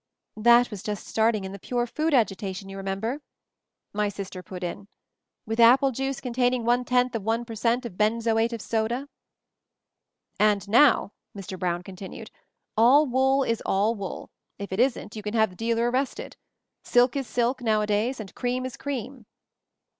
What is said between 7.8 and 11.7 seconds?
of benzoate of soda')." "And now," Mr.